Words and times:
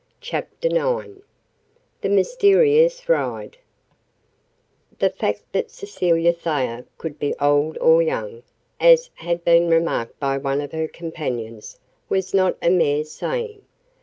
CHAPTER 0.19 0.69
IX 0.71 1.19
THE 2.01 2.09
MYSTERIOUS 2.09 3.07
RIDE 3.07 3.57
The 4.97 5.11
fact 5.11 5.43
that 5.51 5.69
Cecilia 5.69 6.33
Thayer 6.33 6.87
could 6.97 7.19
be 7.19 7.35
old 7.39 7.77
or 7.77 8.01
young, 8.01 8.41
as 8.79 9.11
had 9.13 9.43
been 9.43 9.69
remarked 9.69 10.19
by 10.19 10.39
one 10.39 10.59
of 10.59 10.71
her 10.71 10.87
companions, 10.87 11.77
was 12.09 12.33
not 12.33 12.57
a 12.63 12.71
mere 12.71 13.03
saying. 13.03 13.61